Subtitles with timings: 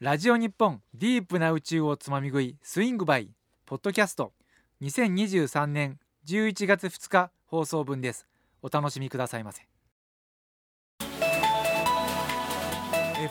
[0.00, 3.34] ラジオ日本ディープな宇宙をつまみ食いスイングバイ
[3.66, 4.32] ポッドキャスト。
[4.80, 8.26] 2023年11月2日放送分です。
[8.62, 9.68] お楽しみくださいませ。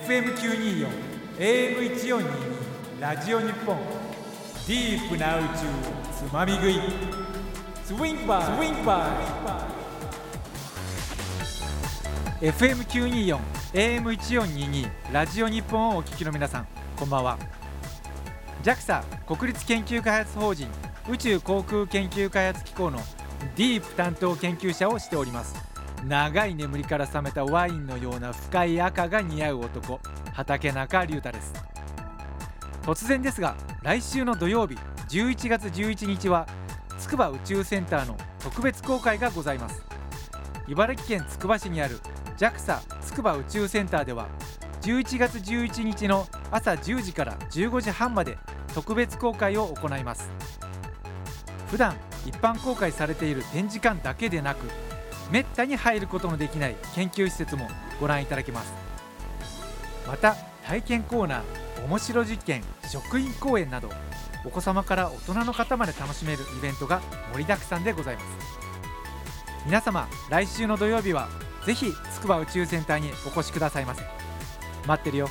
[0.05, 0.87] FM924
[1.39, 3.75] AM1422 ラジオ日本
[4.67, 5.49] ディープな宇宙を
[6.29, 6.75] つまみ食い。
[7.83, 9.07] スインバースイングバ
[12.39, 12.45] イ。
[12.45, 17.37] FM924 AM1422 ラジオ日本をお聞きの皆さんこんばんは。
[18.63, 20.67] JAXA 国立研究開発法人
[21.07, 22.97] 宇宙航空研究開発機構の
[23.55, 25.55] ディープ担当研究者をしております。
[26.03, 29.99] 長い眠りから覚めたワインのような深い赤が似合う男
[30.33, 31.53] 畑中龍太です。
[32.81, 36.47] 突然ですが来週の土曜日11月11日は
[36.97, 39.85] 筑波宇宙センターの特別公開がございます。
[40.67, 41.99] 茨城県つくば市にある
[42.39, 44.29] JAXA 筑波宇宙センターでは
[44.81, 48.37] 11月11日の朝10時から15時半まで
[48.73, 50.29] 特別公開を行います。
[51.67, 54.65] 普段一般公開されている展示館だけでなく
[55.31, 57.67] めったに入ることのできない研究施設も
[57.99, 58.71] ご覧いただけます。
[60.07, 63.89] また体験コーナー面白実験職員公演など
[64.45, 67.01] お子様から大人の方まで楽しめるイベントが
[67.33, 68.25] 盛りだくさんでございます。
[69.65, 71.27] 皆様来週の土曜日は
[71.65, 74.03] ぜひ筑波宇宙センターにお越しくださいませ。
[74.87, 75.29] 待ってるよ。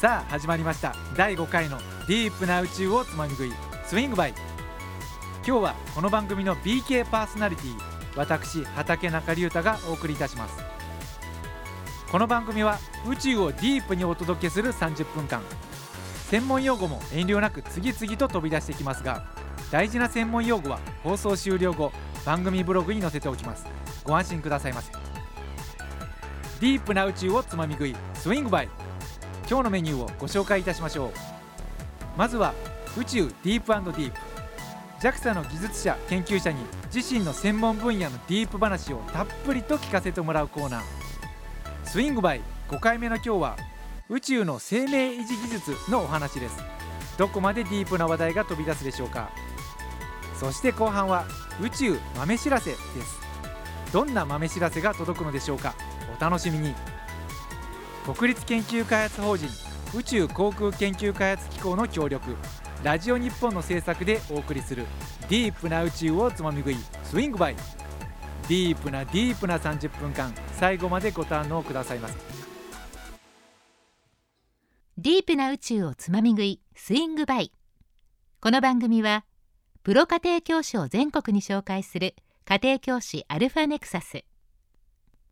[0.00, 0.94] さあ始まりました。
[1.16, 3.52] 第5回のディープな宇宙をつまみ食い
[3.84, 4.34] スイングバイ。
[5.46, 7.74] 今日はこの番組の BK パーソナリティ
[8.16, 10.56] 私畑中隆太がお送りいたします。
[12.10, 15.42] この番組は宇宙をディープにお届けする30分間。
[16.28, 19.24] 専門用語も遠慮なく次々と飛び出してきますが
[19.70, 21.90] 大事な専門用語は放送終了後
[22.26, 23.64] 番組ブログに載せておきます。
[24.08, 24.90] ご安心くださいませ。
[26.60, 28.68] ディープな宇宙をつまみ食いスイングバイ。
[29.48, 31.12] 今日のメニューをご紹介いたしましょう。
[32.16, 32.54] まずは
[32.96, 34.18] 宇宙ディープディープ。
[35.00, 36.58] JAXA の技術者研究者に
[36.92, 40.82] 自身の専門分野のディープ話をたっぷりと聞かせてもらうコーナー。
[41.84, 43.56] スイングバイ5回目の今日は
[44.08, 46.56] 宇宙の生命維持技術のお話です。
[47.18, 49.30] どこまでディープな話題が飛び出すでしょうか。
[50.40, 51.26] そして後半は
[51.60, 53.17] 宇宙豆知らせです。
[53.92, 55.74] どんな豆知らせが届くのでしょうか？
[56.18, 56.74] お楽しみに。
[58.04, 59.48] 国立研究開発法人
[59.94, 62.36] 宇宙航空研究開発機構の協力。
[62.84, 64.86] ラジオ日本の制作でお送りする
[65.28, 67.56] ディープな宇宙をつまみ食いスイングバイ。
[68.48, 72.16] ディープなディープな30分間最後までご堪能くださいます。
[74.96, 77.52] ディープな宇宙をつまみ食いスイングバイ。
[78.40, 79.24] この番組は
[79.82, 82.14] プロ家庭教師を全国に紹介する
[82.48, 84.24] 「家庭教師アルファネクサス。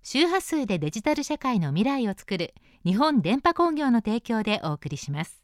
[0.03, 2.53] 周波数でデジタル社会の未来をつくる
[2.85, 5.43] 日本電波工業の提供でお送りします。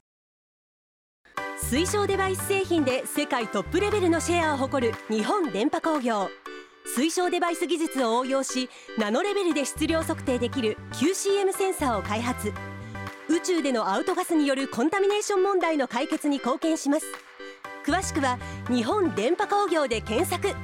[1.56, 6.28] 水晶デバイス製品で世界トップレベルのシェアを誇る日本電波工業。
[6.94, 8.69] 水晶デバイス技術を応用し
[8.99, 12.53] ナノレベルで質量測定できる QCM センサーを開発。
[13.31, 17.06] 宇宙でのアウトガスによるコンタミネーション問題の解決に貢献します。
[17.87, 18.38] 詳しくは
[18.69, 20.55] 日本電波工業で検索。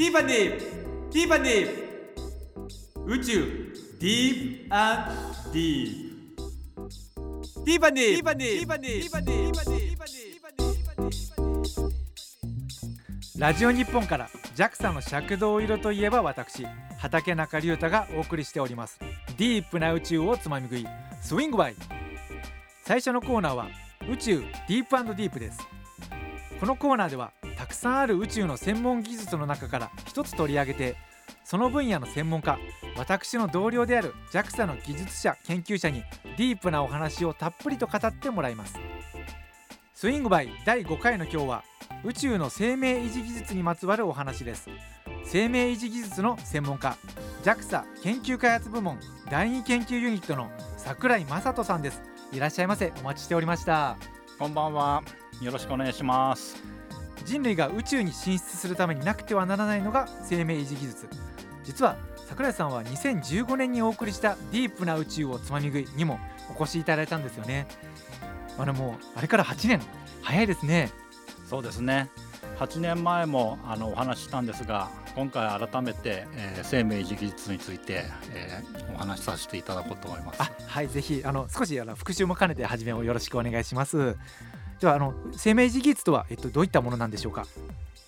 [0.00, 0.64] ディーバディープ
[1.12, 1.68] ディーバディー
[3.04, 5.12] プ宇宙ディープア
[5.46, 6.42] ンディープ
[7.66, 9.98] ディーバディープディーバディープィーバディー
[13.34, 16.64] プラジオ日本から JAXA の食堂色といえば私
[16.96, 18.98] 畠中龍太がお送りしております。
[19.36, 20.86] ディープな宇宙をつまみ食い
[21.20, 21.74] スイィングバイ。
[22.86, 23.68] 最初のコーナーは
[24.10, 25.58] 宇宙ディープディープです。
[26.58, 30.96] このコーナーではたくさんある宇宙の専門技術の中から一つ取り上げて
[31.44, 32.58] その分野の専門家
[32.96, 36.02] 私の同僚である JAXA の技術者研究者に
[36.36, 38.78] ディープなお話をたっぷりと語ってもらいます。
[39.94, 41.64] スイングバイ第5回の今日は
[42.04, 44.70] 宇宙の生命維持技術にまつわるお話です。
[45.24, 46.96] 生命維持技術の専門家
[47.42, 48.98] JAXA 研究開発部門
[49.30, 52.02] 第2研究ユニットの櫻井正人さんです。
[52.32, 52.92] いらっしゃいませ。
[53.00, 53.96] お待ちしておりました。
[54.38, 55.02] こんばんは。
[55.42, 56.79] よろしくお願いします。
[57.24, 61.08] 人類が宇宙に進出するためになくてはならないのが生命維持技術。
[61.64, 61.96] 実は
[62.28, 66.18] 桜井さんは2015年にお送りしたディープな宇宙をつまみ食いにも
[66.56, 67.66] お越しいただいたんですよね。
[68.58, 69.80] あれもうあれから8年。
[70.22, 70.90] 早いですね。
[71.48, 72.10] そうですね。
[72.58, 80.42] 8年前もあのお話ししたんですが今回改めて、えー、生命維持技術について、えー、お話しさせていただこうと思います。
[80.42, 84.16] はいぜひあの少しあの復習も兼ねて始めをよろしくお願いします
[84.80, 87.46] ではあの生命技術とは、えっと、どういったものなんでしょうか？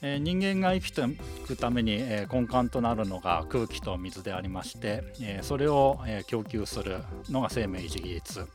[0.05, 1.07] えー人間が生きてい
[1.47, 6.99] くために、えー根幹となるのが空気と水でありまして、えーそれを、えー供給する
[7.29, 8.47] のが生命維持技術、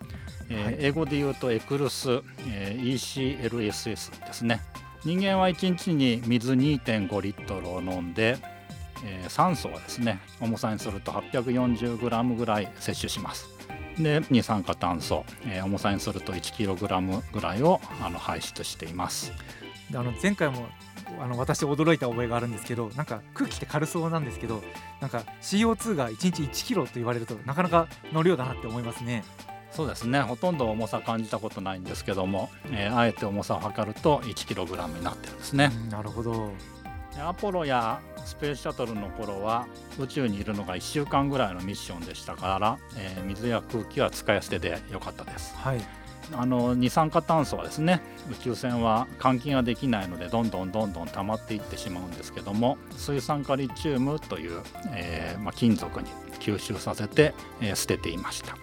[0.50, 0.76] えーはい。
[0.80, 2.94] 英語で言うとエクルス、えー
[3.50, 4.62] ECLSS ですね。
[5.06, 8.38] 人間は1日に水2.5リットルを飲んで、
[9.06, 13.48] えー酸素はですね重さにすると 840g ぐらい摂取します
[14.00, 19.34] で二酸化炭素、えー重さにすると 1kg ぐらいをあの排出しています。
[19.92, 20.68] であの前回も
[21.20, 24.62] あの私驚いた覚えがあるんですけどなんか空気って軽そうなんですけど
[25.00, 29.24] なんか CO2 が1日1キロと言われるとなかなかの量だなって思いますね。
[29.72, 30.22] そうですね。
[30.22, 35.72] ほとんど重さ感じたことないんですけども、えーあえて重さを測ると 1kg になってるんですね。
[35.74, 36.52] うんなるほど。
[36.77, 36.77] で
[37.22, 39.68] アポロやスペースシャトルの頃は
[40.00, 45.56] 宇宙にいるのが1週間ぐらいのミッションでしたから、えー水や空気は使い捨てで良かったです。
[45.56, 45.82] はい。
[46.34, 54.62] あの二酸化炭素はですね宇宙船は換気ができないのでどんどんどんどん溜まっていってしまうんですけども水酸化リチウムという、
[54.94, 56.10] えーまあ、金属に
[56.40, 58.58] 吸収させて、えー捨てていました、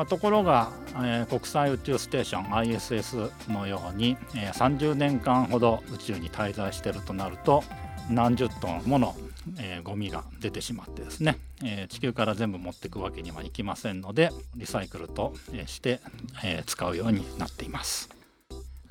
[0.00, 7.62] まあ、ところが、えー国際宇宙ステーション ISS のように、えー30年間ほど宇宙に滞在してるとなると
[8.08, 9.14] 何十トンもの、
[9.58, 15.34] えーゴミが出てしまってですね、えー地球から全部持っていくわけにはいきませんのでリサイクルと
[15.66, 16.00] して、
[16.42, 18.19] えー使うようになっています。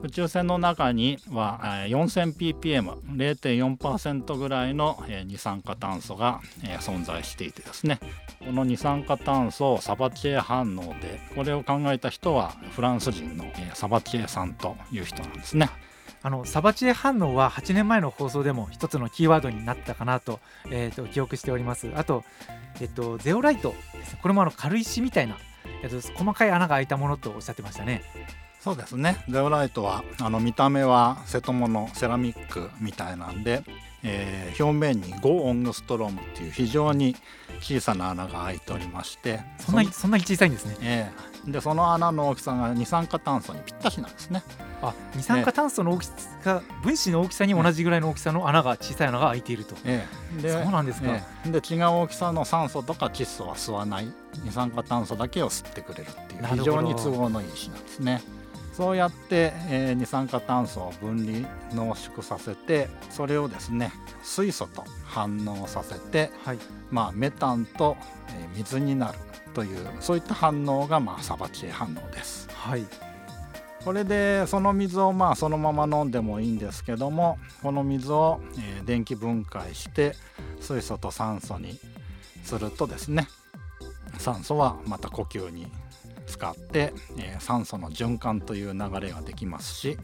[0.02, 6.42] 宇宙船の中には 4000ppm0.4% ぐらいの二酸化炭素が
[6.80, 8.00] 存在していてですね。
[8.40, 13.44] この二酸化炭素をサバチエ反応でこれを考えた人はフランス人の
[13.74, 15.70] サバチエさんという人なんですね。
[16.22, 21.90] あのサバチエ反応は8年前の放送でも一つのキーワードになったかなと,、えー、と記憶しております。
[21.96, 22.24] あと、
[22.82, 23.74] えっと、ゼオライト
[24.22, 25.38] これもあの軽石みたいな、
[25.82, 28.04] えっと、細かい穴が開いたものとおっしゃってましたね。
[28.60, 29.24] そうですね。
[29.30, 33.64] ゼオライトはあの見た目は瀬戸物セラミックみたいなんで、
[34.04, 37.16] えー表面に5オングストロームっていう非常に
[37.62, 40.76] 小さな穴が開いておりましてそんなにそんなに小さいんですね。
[40.82, 41.12] え
[41.48, 41.52] え。
[41.52, 44.44] でその穴の大きさが二酸化炭素にぴったしなんですね。
[44.82, 50.06] あ二酸化炭素の大きさ、分子の大きさに同じぐらいの大きさの穴が小さい穴が開いていると、え
[50.38, 50.42] え。
[50.42, 51.50] でそうなんですか、ええ。
[51.50, 54.12] で違う大きさの酸素とか窒素は吸わない。
[54.44, 58.22] 二酸化炭素だけを吸ってくれるっていう非常に都合のいい石なんですね。
[58.74, 63.92] そうやって、えー二酸化炭素を分離濃縮させてそれをですね
[64.24, 67.98] 水素と反応させて、はいまあ、メタンと、
[68.30, 69.20] えー水になる
[69.54, 72.48] というそういった反応が、まあ、サバチエ反応です。
[72.54, 72.86] はい
[73.84, 80.16] これでその水をまあそのまま飲んでもいいんですけどもこの水を、えー電気分解して
[80.60, 81.80] 水素と酸素に
[82.44, 83.28] するとですね
[84.18, 85.68] 酸素はまた呼吸に
[86.30, 89.98] 使って、えー酸素の循環という流れができますし、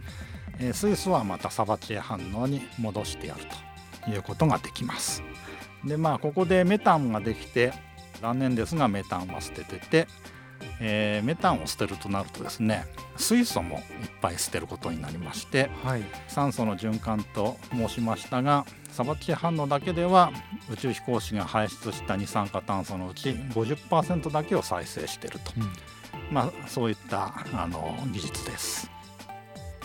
[0.60, 3.42] えー水素はまたサバチエ反応に戻してやる
[4.04, 5.24] ということができます。
[5.86, 7.72] でまあここでメタンができて
[8.22, 10.08] 残念ですがメタンは捨ててて、
[10.80, 12.86] えーメタンを捨てるとなるとですね
[13.18, 13.84] 水素もいっ
[14.22, 16.04] ぱい捨てることになりましてはい。
[16.28, 20.32] 酸素の循環と申しましたがサバチエ反応だけでは
[20.72, 25.64] 宇宙飛行士が排出した二酸化炭素のうち50%だけを再生していると、うん
[26.32, 28.90] まあ、そういったあの技術です。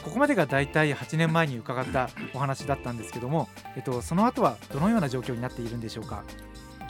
[0.03, 6.25] ここまでが大体8年前に伺ったお話だったんですけども、えっと、その後はどのような状況になっているんでしょうか？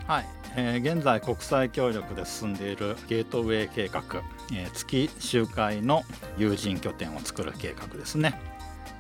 [0.07, 0.27] はい、
[0.57, 4.03] えー現在国際協力で進んでいるゲートウェイ計画、
[4.53, 6.03] えー月周回の
[6.39, 8.41] 有人拠点を作る計画ですね、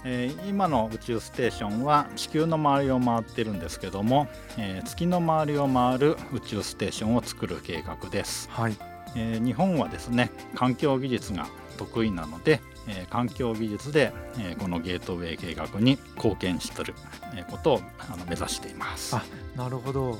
[0.04, 4.26] えー今の宇宙ステーションは地球の周りを回っているんですけども、
[4.58, 8.76] えー月の周りを回る宇宙ステーションを作る計画です、はい
[9.16, 16.94] えー日本はですね環境技術が得意なので、えー環境技術で、えーこのゲートウェイ計画に貢献している
[17.34, 19.14] えーことをあの目指しています。
[19.16, 19.22] あ
[19.56, 20.18] なるほど。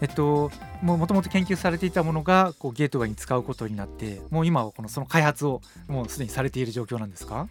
[0.00, 7.48] えっとももともと研究されていたものがこうゲートウェイに使うことになってもう今はこのその開発をもうすでにされている状況なんですか？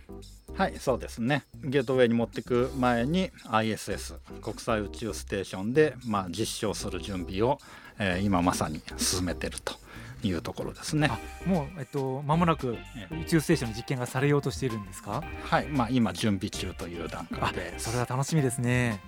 [0.58, 1.44] はいそうですね。
[1.62, 7.60] ゲートウェイに持っていく前に ISS 国際宇宙ステーションで、まあ、実証する準備を、
[8.00, 9.74] えー今まさに進めていると
[10.24, 11.10] いうところですね。
[11.12, 15.24] あもうえっと間もなくえ宇宙ステーションの実験がされようとしているんですか？
[15.44, 15.68] はい。
[15.68, 19.00] まあ今準備中という段階あでそれは楽しみですね。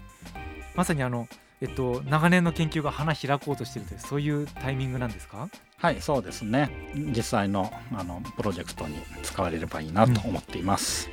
[0.76, 1.28] まさにあの
[1.62, 5.50] えっと長年の研究が花開こうとしているというそういうタイミングなんですか？
[5.78, 6.70] はいそうですね。
[6.96, 11.10] 実際のあのプロジェクトに使われればいいなと思っています、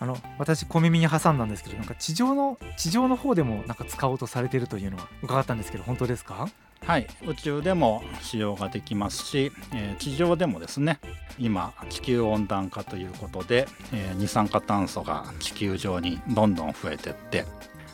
[0.00, 6.48] あの私小耳に挟んだんですけどなんか地上の地上の方でもなんか使おうとされているというのは伺ったんですけど本当ですか？
[6.84, 7.06] はい。
[7.26, 10.98] 宇宙でも使用ができますし、えー、地上でもですね
[11.38, 17.44] 今地球温暖化ということで、えー、二酸化炭素が地球上にどんどん増えていって、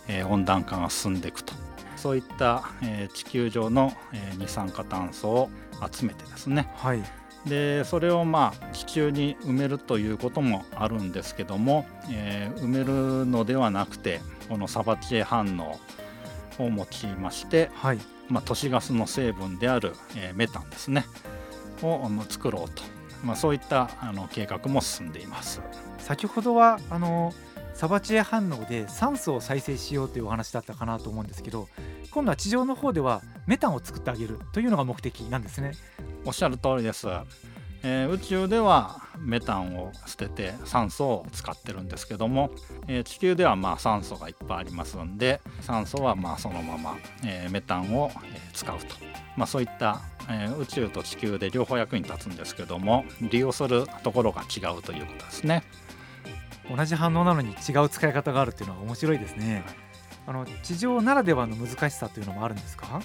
[0.08, 1.52] えー、温暖化が進んでいくと。
[1.96, 5.50] そういった、えー、地球上の、えー、二酸化炭素を
[5.90, 7.02] 集めてですね、はい、
[7.46, 15.80] でそれをまあ地中に埋めるということもあるんですけども、えー、埋めるのではなくてこのサバチエ反応
[16.58, 21.06] を用いまして、はい、まあ、都市ガスの成分である、えー、メタンですね
[21.82, 22.82] を作ろうと、
[23.24, 25.60] まあ、そういったあの計画も進んでいます。
[25.98, 27.34] 先ほどはあの
[27.74, 31.68] サバチエ反応で酸素を再生しようというお話だったかなと思うんですけど
[32.10, 35.72] 今度は地上の方ではメタンを作ってあげるというのが目的なんですね。
[36.24, 37.06] おっしゃる通りです、
[37.88, 42.50] えー、宇宙ではメタンを捨てて酸素を使ってるんですけども、
[42.88, 48.10] えー、地球ではまあ酸素がいっぱいありますんで酸素はまあそのまま、えー、メタンを
[48.52, 48.86] 使うと、
[49.36, 55.62] まあ、そういった、え宇宙と地球で両方役に立つんですけども利用するところが違うということですね。
[56.76, 59.64] 同じ反応なのに違う使い方があるっていうのは面白いですね。
[60.26, 63.00] あの地上ならではの難しさというのもあるんですか？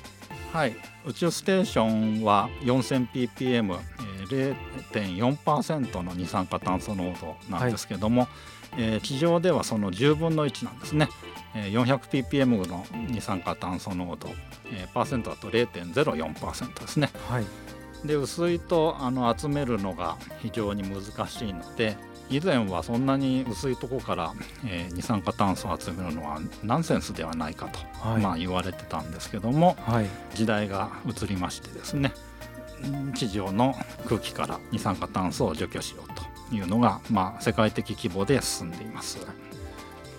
[0.54, 0.76] はい。
[1.06, 4.56] 宇宙ステーションは 4000ppm、えー、
[4.94, 8.30] 0.4%の二酸化炭素濃度なんですけども、はい、
[8.78, 11.08] えー、地上ではその10分の1なんですね、
[11.56, 14.30] えー、400ppm の二酸化炭素濃度、
[14.74, 17.10] えー、パーセントだと0.04%ですね。
[17.30, 17.46] はい。
[18.06, 21.96] で薄いとあの集めるのが非常に難しいので
[22.32, 24.34] 以前はそんなに薄いとこから、
[24.66, 32.14] えー、二酸化炭素を集めるのはナンセンスではないかと、はい、まあ、言われてたんですけども、はい、時代が移りましてですね
[33.14, 33.76] 地上の
[34.08, 39.20] 空気から二酸化炭素を除去しようというのが、まあ、世界的規模で進んでいます。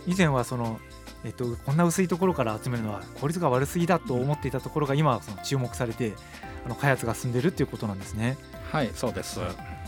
[0.06, 0.80] 以前はその、
[1.24, 6.12] えっと、こんな薄いところから集めるのは効率が悪すぎだと思っていたところが今はその注目されて
[6.64, 8.36] あの開発が進んでいるということなんですね。
[8.70, 9.40] はいそうです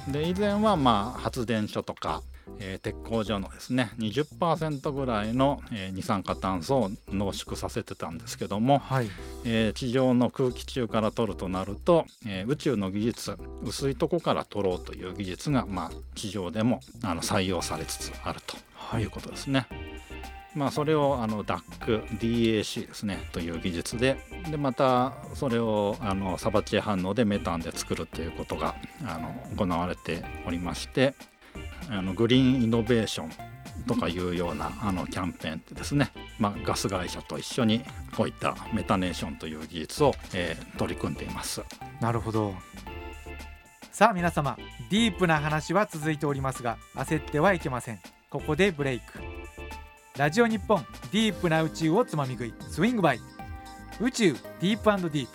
[0.09, 2.23] で以前はまあ発電所とか、
[2.59, 9.09] えー、鉄工所のですね20%ぐらいの、えー、二酸化炭素を濃縮させてたんですけども、はい、
[9.45, 18.41] えー、地上の空気中から取るとなると、え宇宙の技術薄いとこから取ろうという技術が、まあ、地上でもあの採用されつつある
[18.91, 19.67] ということですね。
[19.71, 19.84] はい
[20.55, 24.17] まあ、それをあの DAC、DAC ですねという技術で
[24.51, 31.15] でまたそれをあのサバチエ反応でメタンで作るということがあの行われておりまして
[31.91, 33.31] あのグリーンイノベーション
[33.87, 37.83] とかいうようなあのキャンペーンってですね、まあ、ガス会社と一緒に
[38.17, 41.63] こういったメタネーションという技術を、えー、取り組んでいます。
[42.01, 42.55] なるほど。
[43.93, 44.57] さあ皆様
[44.91, 48.01] ディープな話は続いておりますが焦ってはいけません。
[48.31, 49.34] ここでブレイク。
[50.17, 53.21] ラジオ日本ディープな宇宙をつまみ食いスイングバイ。
[54.01, 55.31] 宇宙ディープディープ。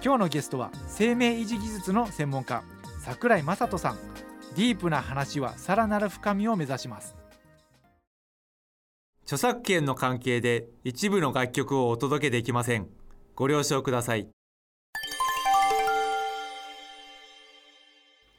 [0.00, 2.62] 今日のゲストは生命維持技術の専門家
[3.00, 3.98] 櫻井雅人さん。
[4.54, 7.16] ディープな話はさらなる深みを目指します。
[9.24, 12.86] 著作権の関係で一部の楽曲をお届けできません。
[13.34, 14.28] ご了承ください。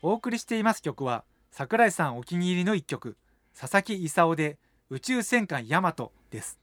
[0.01, 3.17] お送りしています曲は櫻井さんお気に入りの一曲
[3.53, 4.57] 佐々木勲で
[4.89, 6.57] 宇宙戦艦ヤマトです。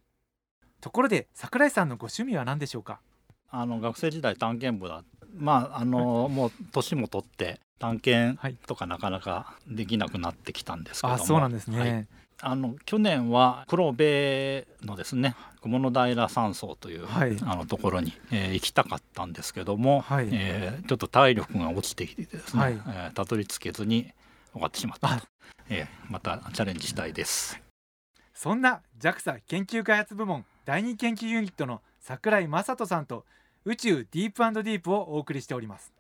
[0.81, 3.01] ところで桜井さんのご趣味は何でしょうか？
[3.51, 5.05] あの学生時代探検部だ。
[5.37, 12.07] まああの、はい、もう年も取って探検とかなかなかできなくなってきたんですけども、あそうなんですね、はい、
[12.41, 24.11] あの去年は黒部のですね雲の平山荘という、はい、あのところに、えー、行きたかったんですけども、はい、えー、ちょっと体力が落ちてきてですね、はい、えー、たどり着けずに
[24.55, 25.27] 終わってしまったと、
[25.69, 27.61] えー、またチャレンジしたいです。
[28.45, 33.25] そんな JAXA 研究開発部門第2研究ユニットの櫻井雅人さんと
[33.65, 35.95] 宇宙ディープディープをお送りしております。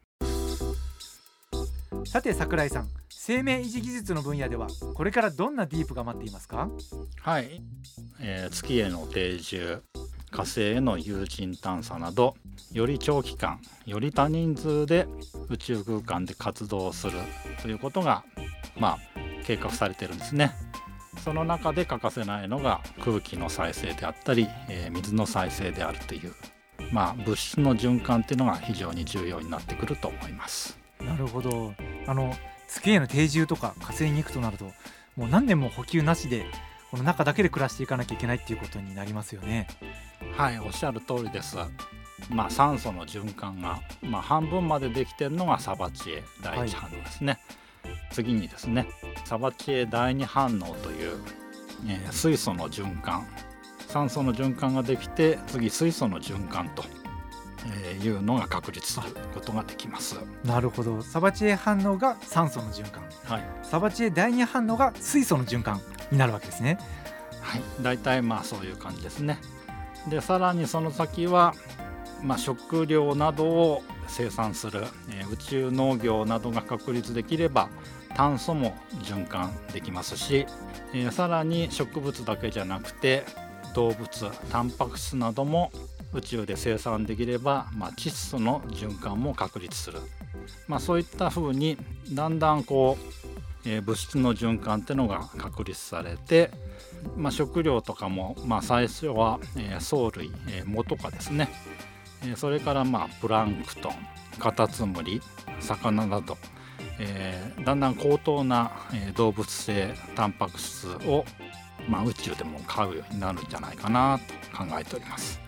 [2.04, 6.68] さて櫻井さん生命維持技術の分野ではこれからどんなディープが待っていますか？
[7.22, 7.62] はい、
[8.20, 9.82] えー、月への定住
[10.30, 12.36] 火星への有人探査など
[12.72, 15.06] より長期間より多人数で
[15.48, 17.12] 宇宙空間で活動する
[17.62, 18.22] ということが
[18.76, 18.98] まあ
[19.46, 20.52] 計画されてるんですね。
[21.24, 26.34] その中で欠かせないのが空気の再生であったり、えー、水の再生であるという、
[26.92, 30.78] まあ、物質の循環っていうのが非常に重要になってくると思います。
[31.00, 31.72] なるほど
[32.06, 32.34] あの
[32.68, 34.66] 月への定住とか火星に行くとなると
[35.16, 36.44] もう何年も補給なしで
[36.90, 39.66] この中だけで暮らしていかなきゃいけないっていうことになりますよね。
[40.36, 41.56] はいおっしゃる通りです。
[42.28, 47.32] まあ、酸素の循環が、まあ、半分までできてるのがサバチエ第一反応ですね。
[47.32, 47.63] はい
[48.10, 48.86] 次にですね
[49.24, 51.18] サバチエ第二反応という、
[51.86, 53.26] えー、水素の循環
[53.88, 56.84] 酸素の循環ができて次水素の循環と
[57.66, 60.16] えーいうのが確立することができます。
[60.44, 61.02] なるほど。
[61.02, 63.04] サバチエ反応が酸素の循環。
[63.24, 66.78] はい、サバチエ第二反応が水素の循環になるわけですね。
[67.40, 69.38] はい、大体まあそういう感じですね。
[70.08, 71.54] でさらにその先は、
[72.24, 77.68] まあ、食料などを生産する、えー宇宙農業などが確立できれば
[78.16, 80.46] 炭素も循環できますし、
[80.92, 83.24] えーさらに植物だけじゃなくて
[83.74, 84.08] 動物
[84.50, 85.70] タンパク質なども
[86.12, 89.98] 宇宙で生産できれば、まあ、窒素の循環も確立する、
[90.68, 91.76] まあ、そういったふうに
[92.12, 96.50] だんだんこう、えー物質の循環っていうのが確立されて
[97.16, 101.48] まあ、食料とかも、まあ、最初は、えー藻類、えー藻とかですね、
[102.26, 103.92] えそれから、まあ、プランクトン
[104.38, 105.20] カタツムリ
[105.60, 106.36] 魚など、
[106.98, 111.24] えーだんだん高等な、え動物性タンパク質を、
[111.88, 114.18] まあ、宇宙でも飼うようになるんじゃないかな
[114.52, 115.40] と考えております。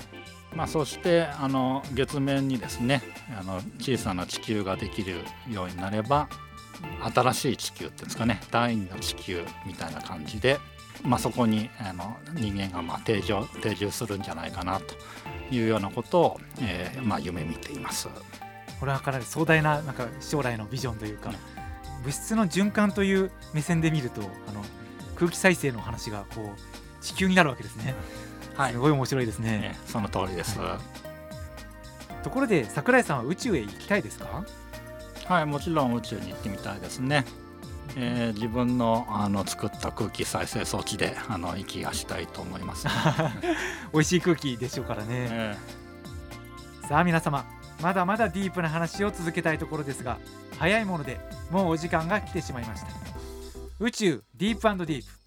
[0.54, 3.02] まあ、そしてあの月面にですね
[3.38, 5.16] あの小さな地球ができる
[5.50, 6.28] ようになれば
[7.14, 10.58] 新しい地球っていうんですかね第二の地球みたいな感じで、
[11.04, 14.94] まあ、そこにあの人間がま定住定住するんじゃないかなと
[15.50, 18.08] いうようなことを、えーまあ、夢見ています。
[18.78, 21.32] これはかなり壮大ななんか将来のビジョンというか、
[22.04, 24.62] 物質の循環という目線で見るとあの
[25.16, 27.94] 空気再生の話がこう地球になるわけですね。
[28.54, 29.58] はいすごい面白いですね。
[29.58, 30.58] ね、その通りです。
[30.58, 30.78] は
[32.22, 34.44] ところで桜井さんは宇宙へ行きたいですか？
[35.26, 37.24] はい、もちろん宇宙に行ってみたいですね。
[37.96, 42.86] えー自分のあの作った空気再生装置であの息がしたいと思います、
[43.92, 45.06] 美味しい空気でしょうからね。
[45.10, 45.56] え
[46.88, 47.44] さあ皆様
[47.80, 50.18] まだまだディープな話を続けたいところですが
[50.58, 51.18] 早いもので
[51.50, 52.88] もうお時間が来てしまいました。
[53.78, 55.26] 宇宙ディープディープ。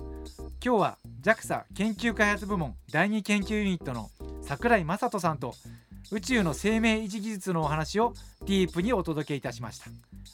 [0.64, 4.10] 今日は JAXA 研究開発部門第2研究ユニットの
[4.42, 5.54] 桜井正人さんと
[6.12, 8.14] 宇宙の生命維持技術のお話を
[8.46, 9.86] ディープにお届けいたしました。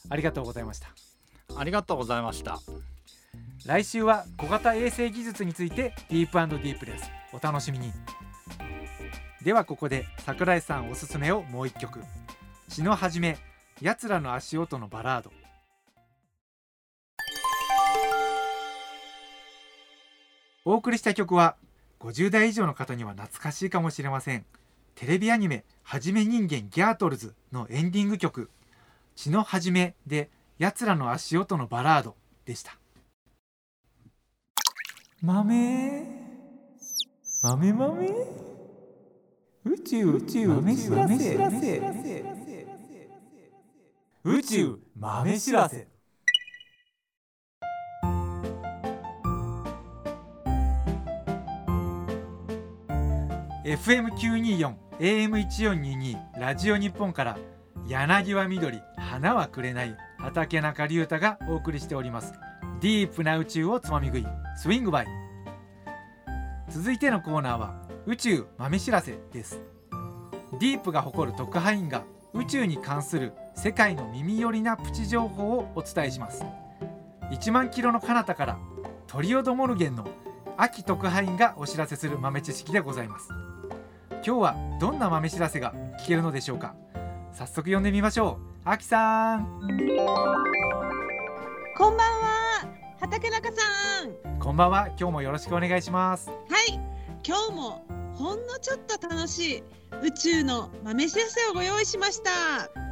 [0.10, 0.88] ありがとうございました。
[0.88, 1.05] ー
[1.58, 2.60] ありがとうございました。
[3.66, 7.10] 来週は小型衛星技術についてディープディープです。
[7.34, 7.92] お楽しみに。
[9.44, 12.02] ではここで桜井さんおすすめをもう一曲。
[12.68, 13.38] 血のはじめ
[13.82, 15.32] やつらの足音のバラード。
[20.66, 21.56] お送りした曲は
[22.00, 24.46] 50代以上の方には懐かしいかもしれません。
[24.96, 28.50] テレビアニメ「はじめ人間ギャートルズ」のエンディング曲
[29.16, 32.16] 「血のはじめ」でやつらの足音のバラード
[32.46, 32.78] でした。
[35.22, 36.04] 豆？
[37.44, 38.10] 豆豆？
[39.66, 42.24] 宇宙宇宙豆知らせ。
[44.24, 45.88] 宇宙豆知らせ。
[53.66, 57.38] FM924 AM1422 ラジオ日本から
[57.88, 62.34] 柳は緑花はくれない畠中龍太がお送りしております。
[62.82, 64.28] ディープな宇宙をつまみ食い。
[64.58, 65.08] スイングバイ。
[66.70, 67.76] 続いてのコーナーは
[68.06, 69.62] 宇宙豆知らせです。
[70.60, 76.44] ディープが誇る特派員が宇宙に関する世界の耳寄りなプチ情報をお伝えします。
[77.32, 78.58] 1万キロの彼方から
[79.08, 80.08] トリオドモルゲンの
[80.58, 83.30] 秋特派員がお知らせする豆知識でございます。
[84.26, 86.76] 今日はどんな豆知らせが聞けるのでしょうか。
[87.32, 88.55] 早速読んでみましょう。
[88.68, 89.46] 秋さん
[91.78, 92.68] こんばんは、
[93.00, 93.62] 畑中さ
[94.04, 94.40] ん。
[94.40, 96.36] こんばんは今日もよろしくお願いしますは
[96.68, 96.74] い、
[97.24, 99.64] 今日もほんのちょっと楽しい
[100.02, 102.32] 宇宙の豆知らせをご用意しました。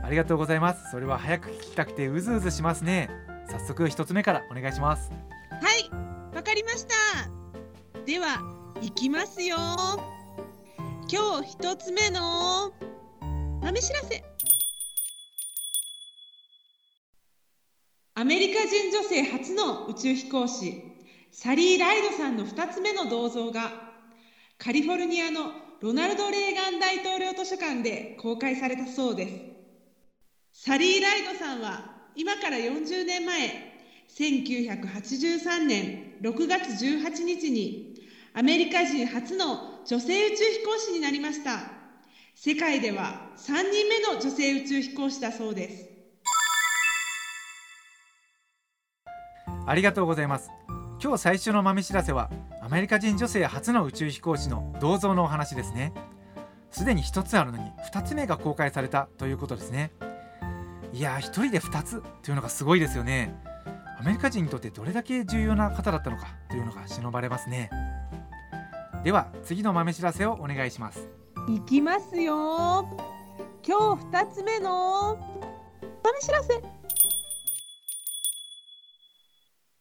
[0.05, 3.09] ありがとうございますそれは早く聞きたくてうずうずしますね
[3.49, 5.09] 早速一つ目からお願いします
[5.49, 6.93] はい、わかりました。
[8.05, 8.37] では、
[8.79, 9.57] いきますよ。
[11.11, 12.71] 今日一つ目の
[13.63, 14.23] 豆知らせ。
[18.15, 20.83] アメリカ人女性初の宇宙飛行士
[21.31, 23.71] サリー・ライドさんの2つ目の銅像が
[24.59, 29.55] カリフォルニアのロナルド・レーガン大統領図書館で公開されたそうで
[30.51, 30.61] す。
[30.65, 33.81] サリー・ライドさんは今から40年前
[34.15, 37.95] 1983年6月18日に
[38.35, 41.63] アメリカ人初の女性宇宙飛行士になりました。
[42.35, 45.92] 世界では3人目の女性宇宙飛行士だそうです。
[49.65, 50.51] ありがとうございます。
[51.01, 52.29] 今日最初の豆知らせは
[52.61, 55.93] アメリカ人女性初の宇宙飛行士の銅像のお話ですね。
[56.71, 59.91] すでに1つあるのに2つ目が公開されたということですね。
[60.91, 63.33] いやー1人で2つというのがすごいですよね。
[63.99, 67.69] アメリカ人にとってどれだけ重要な方だったのかというのが忍ばれますね。
[69.03, 71.07] では次の豆知らせをお願いします。
[71.47, 72.87] いきますよ。
[73.65, 75.17] 今日2つ目の
[76.03, 76.82] 豆知らせ。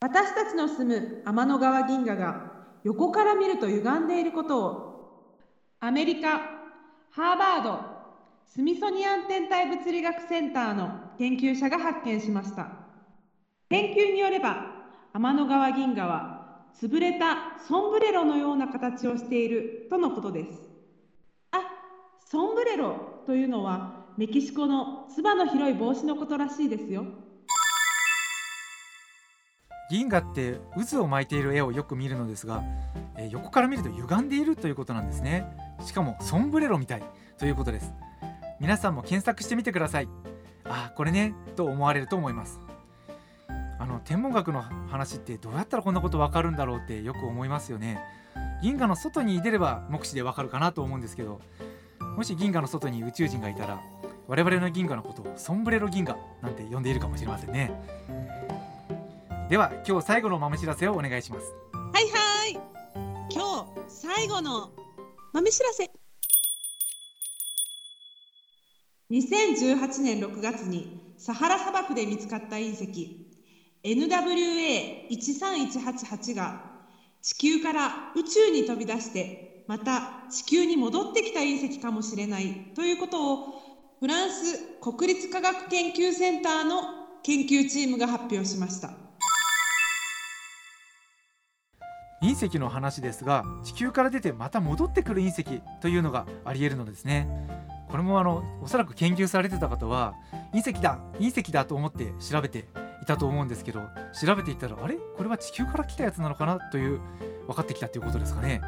[0.02, 2.34] 私たちの住む天の川銀河が
[2.82, 5.28] 横から見ると歪んでいることを
[5.78, 6.40] アメリカ
[7.10, 7.78] ハーバード
[8.44, 12.68] スミソニアン天体物理学センターの研究者が発見しました。
[13.70, 14.58] 研究によれば
[15.12, 16.26] 天の川銀河は
[16.74, 17.38] 潰れた
[17.68, 20.68] ソンブレロのような形をしているとのことです。
[21.52, 21.60] あ
[22.18, 27.06] ソンブレロというのはメキシコのつばの広い帽子のことらしいですよ。
[29.92, 30.58] 銀河って
[30.90, 32.64] 渦を巻いている絵をよく見るのですが、
[33.14, 35.44] えー、横から見ると歪んでいるということなんですね。
[35.84, 37.02] しかもソンブレロみたい
[37.36, 37.92] ということです。
[38.58, 40.08] 皆さんも検索してみてください。
[40.64, 42.58] あこれねと思われると思います。
[43.78, 48.00] あの天文学の話ってどうやったらこんなことわかるんだろうってよく思いますよね。
[48.62, 51.42] 銀河の外に出れば目視でわかるかなと思うんですけど
[52.16, 53.78] もし銀河の外に宇宙人がいたら
[54.26, 57.72] 我々の銀河のことをソンブレロ銀河なんて呼んでいるかもしれませんね。
[59.52, 61.54] では今日最後の豆知らせをお願いします。
[61.74, 62.52] はいはい。
[63.30, 64.70] 今日最後の
[65.34, 65.90] 豆知らせ。
[69.10, 73.28] 2018年6月にサハラ砂漠で見つかった隕石。
[73.84, 76.64] NWA13188 が
[77.20, 83.48] 地球から宇宙に飛び出してまた地球に戻ってきた隕石かもしれないということを
[84.00, 86.80] フランス国立科学研究センターの
[87.22, 89.11] 研究チームが発表しました。
[92.22, 97.28] 隕石の話ですが地球から出てまた戻ってくる隕石というのがありえるのですね。
[97.90, 100.14] これもあのおそらく研究されてた方は
[100.54, 102.66] 隕石だ隕石だと思って調べて
[103.02, 103.82] いたと思うんですけど
[104.18, 104.94] 調べていったらあれ？
[105.16, 107.00] これは地球から来たやつなのかなという
[107.48, 108.62] 分かってきたということですかね。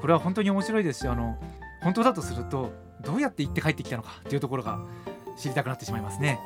[0.00, 1.36] これは本当に面白いですしあの
[1.82, 4.78] 本当だとするとどうやって行って帰ってきたのかというところが
[5.36, 6.38] 知りたくなってしまいますね。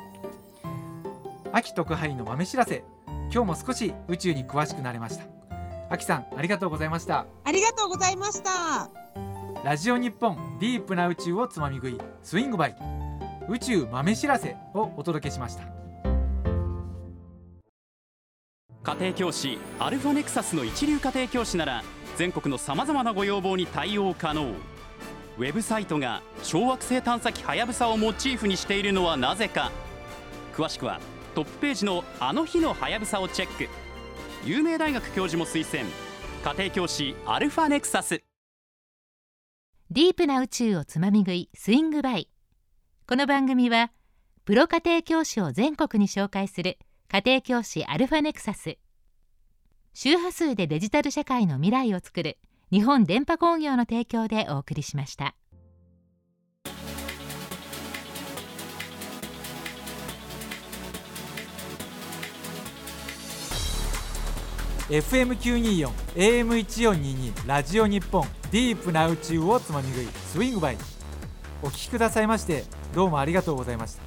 [1.51, 2.83] 秋特派員の豆知らせ。
[3.31, 5.42] 今日も少し宇宙に詳しくなれました。
[5.93, 7.27] 秋さんありがとうございました。
[7.43, 8.89] ありがとうございました。
[9.63, 12.75] ラジオ日本ディープな宇宙をつまみ食いスイングバイ。
[13.47, 15.63] 宇宙豆知らせをお届けしました。
[18.81, 21.83] 家庭教師アルファネクサスの一流家庭教師なら
[22.17, 24.47] 全国のさまざまなご要望に対応可能。
[25.37, 29.71] ウェブサイトが小惑星探査機はやぶさをモチーフにしているのはなぜか。
[30.55, 30.99] 詳しくは
[31.35, 33.69] トップページのあの日のはやぶさをチェック
[34.45, 35.89] 有名大学教授も推薦。
[36.43, 38.25] 家庭教師アルファネクサス。
[39.89, 42.29] ディープな宇宙をつまみ食いスイングバイ。
[43.07, 43.93] この番組は
[44.43, 46.77] プロ家庭教師を全国に紹介する
[47.07, 48.77] 家庭教師アルファネクサス。
[49.93, 52.37] 周波数でデジタル社会の未来を作る
[52.69, 55.35] 日本電波工業の提供でお送りしました。
[64.89, 70.77] FM924 AM1422 ラジオ日本ディープな宇宙をつまみ食いスイングバイ。
[71.61, 74.01] お聞きくださいましてどうもありがとうございました。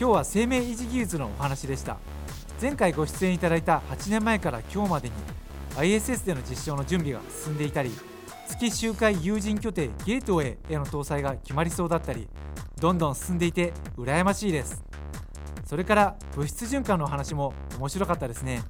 [0.00, 1.98] 今日は生命維持技術のお話でした。
[2.60, 5.14] 前回ご出演いただいた8年前から今日までに
[5.76, 7.92] ISS での実証の準備が進んでいたり
[8.48, 12.26] 月周回有人拠点ゲートウェイへの搭載が決まりそうだったり
[12.80, 14.82] どんどん進んでいて羨ましいです。
[15.66, 18.62] それから物質循環の話も面白かったですね。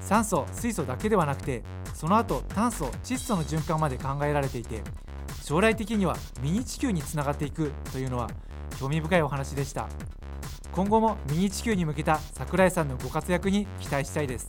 [0.00, 4.82] 酸素水素だけではなくてその後炭素窒素の循環まで考えられていて
[5.42, 8.30] 将来的にはミニ地球につながっていくというのは
[8.78, 9.88] 興味深いお話でした。
[10.70, 14.48] 今後もミニ地球に向けた桜井さんのご活躍に期待したいです。